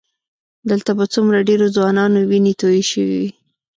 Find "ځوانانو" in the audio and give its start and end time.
1.75-2.19